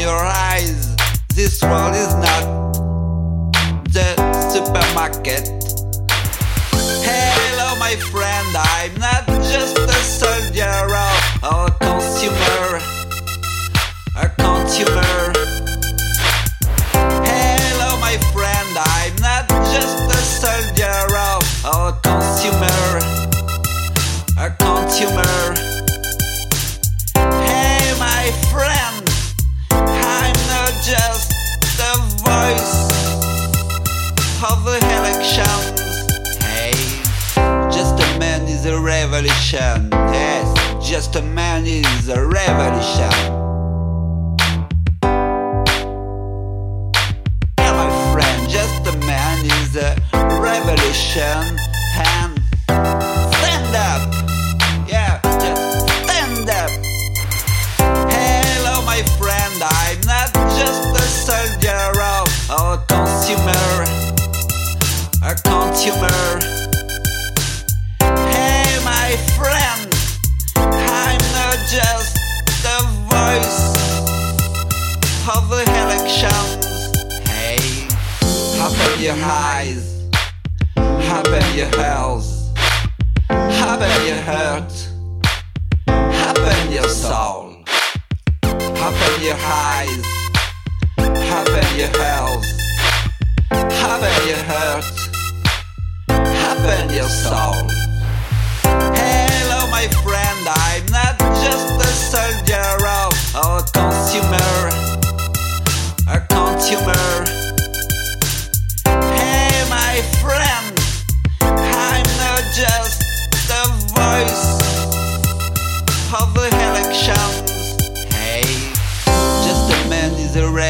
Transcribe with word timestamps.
your 0.00 0.24
eyes. 0.24 0.96
This 1.34 1.62
world 1.62 1.94
is 1.94 2.14
not 2.14 2.72
the 3.92 4.08
supermarket. 4.50 5.44
Hello, 7.04 7.76
my 7.78 7.96
friend, 8.08 8.48
I'm 8.56 8.94
not 8.98 9.26
just 9.52 9.76
a 9.76 10.00
soldier 10.00 10.72
or 11.44 11.66
a 11.66 11.70
consumer. 11.84 12.80
A 14.16 14.28
consumer. 14.40 15.32
Hello, 17.28 18.00
my 18.00 18.16
friend, 18.32 18.72
I'm 18.96 19.16
not 19.20 19.48
just 19.74 20.00
a 20.08 20.20
soldier 20.40 20.96
or 21.20 21.88
a 21.88 22.00
consumer. 22.00 23.00
A 24.38 24.48
consumer. 24.64 25.69
Of 34.42 34.64
the 34.64 34.78
elections. 34.96 35.80
Hey, 36.42 36.72
just 37.70 38.00
a 38.00 38.18
man 38.18 38.48
is 38.48 38.64
a 38.64 38.80
revolution. 38.80 39.90
Yes, 39.92 40.88
just 40.88 41.16
a 41.16 41.22
man 41.22 41.66
is 41.66 42.08
a 42.08 42.24
revolution. 42.26 43.12
Yeah, 47.58 47.72
my 47.76 48.12
friend, 48.12 48.48
just 48.48 48.86
a 48.86 48.96
man 49.00 49.44
is 49.44 49.76
a 49.76 49.94
revolution. 50.40 51.69
The 75.26 75.62
elections. 75.62 76.66
Hey, 77.28 77.86
open 78.58 79.02
your 79.02 79.14
highs, 79.14 80.06
eyes, 80.76 80.76
open 80.78 81.44
your 81.56 81.68
ears, 81.78 82.50
open 83.30 84.06
your 84.06 84.22
heart, 84.22 84.72
open 85.88 86.72
your 86.72 86.88
soul. 86.88 87.56
Open 88.42 89.22
your 89.22 89.36
eyes, 89.38 90.04
open 90.98 91.68
your 91.76 91.90
ears, 92.00 92.46
open 93.52 94.16
your 94.26 94.42
heart, 94.48 94.84
open 96.08 96.94
your 96.94 97.08
soul. 97.08 97.79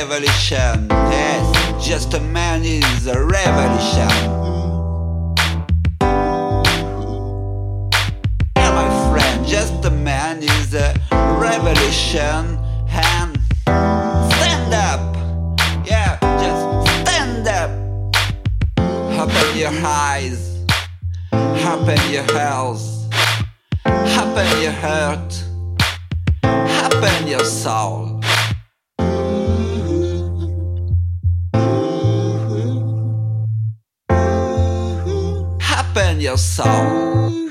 Revolution. 0.00 0.86
Yes, 0.90 1.84
just 1.84 2.14
a 2.14 2.20
man 2.20 2.62
is 2.62 3.08
a 3.08 3.20
revolution. 3.20 4.14
Yeah, 8.56 8.70
my 8.80 8.88
friend, 9.10 9.44
just 9.44 9.84
a 9.84 9.90
man 9.90 10.40
is 10.40 10.74
a 10.74 10.94
revolution. 11.40 12.58
And 12.86 13.36
stand 14.36 14.72
up. 14.72 15.16
Yeah, 15.84 16.16
just 16.42 16.62
stand 17.02 17.48
up. 17.48 17.70
Open 19.22 19.58
your 19.58 19.74
eyes. 19.84 20.64
Open 21.32 22.00
your 22.12 22.26
ears. 22.38 23.08
Open 24.22 24.48
your 24.62 24.76
heart. 24.84 25.32
Open 26.86 27.26
your 27.26 27.44
soul. 27.44 28.17
Open 35.98 36.20
your 36.20 36.38
soul. 36.38 37.47